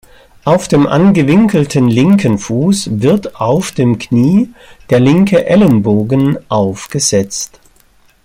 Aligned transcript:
Auf 0.45 0.67
dem 0.67 0.87
angewinkelten 0.87 1.87
linken 1.87 2.39
Fuß 2.39 3.01
wird 3.01 3.35
auf 3.39 3.71
dem 3.71 3.99
Knie 3.99 4.49
der 4.89 4.99
linke 4.99 5.45
Ellenbogen 5.45 6.39
aufgesetzt. 6.49 7.59